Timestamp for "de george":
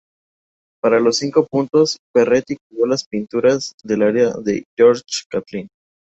4.31-5.03